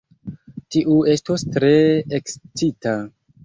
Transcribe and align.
Tiu 0.75 0.97
estos 1.17 1.45
tre 1.59 1.71
ekscita! 2.23 2.99